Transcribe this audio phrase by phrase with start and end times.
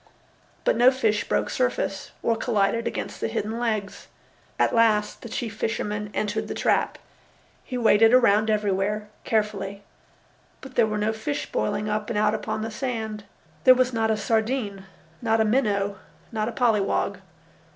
[0.63, 4.07] But no fish broke surface or collided against the hidden legs.
[4.57, 6.97] At last the chief fisherman entered the trap.
[7.63, 9.83] He waded around everywhere, carefully.
[10.59, 13.25] But there were no fish boiling up and out upon the sand.
[13.63, 14.85] There was not a sardine,
[15.21, 15.97] not a minnow,
[16.31, 17.19] not a polly wog.